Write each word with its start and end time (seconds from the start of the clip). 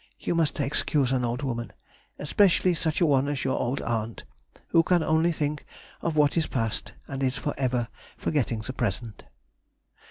You 0.19 0.33
must 0.33 0.59
excuse 0.59 1.11
an 1.11 1.23
old 1.23 1.43
woman, 1.43 1.71
especially 2.17 2.73
such 2.73 3.01
a 3.01 3.05
one 3.05 3.27
as 3.27 3.43
your 3.43 3.59
old 3.59 3.81
aunt, 3.81 4.23
who 4.69 4.81
can 4.81 5.03
only 5.03 5.31
think 5.31 5.63
of 6.01 6.15
what 6.15 6.35
is 6.35 6.47
past, 6.47 6.93
and 7.07 7.21
is 7.21 7.37
for 7.37 7.53
ever 7.55 7.87
forgetting 8.17 8.61
the 8.61 8.73
present.... 8.73 9.25